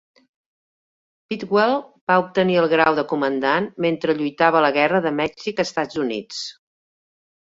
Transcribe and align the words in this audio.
Bidwell 1.33 1.73
va 2.11 2.15
obtenir 2.23 2.57
el 2.61 2.67
grau 2.73 2.97
de 3.01 3.05
comandant 3.11 3.67
mentre 3.87 4.17
lluitava 4.23 4.63
a 4.63 4.65
la 4.67 4.75
Guerra 4.79 5.03
de 5.07 5.13
Mèxic-Estats 5.23 6.01
Units. 6.07 6.41